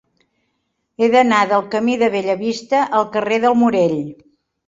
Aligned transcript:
He 1.03 1.09
d'anar 1.15 1.41
del 1.51 1.67
camí 1.75 1.97
de 2.03 2.09
Bellavista 2.15 2.79
al 3.01 3.05
carrer 3.17 3.39
del 3.45 3.59
Morell. 3.65 4.01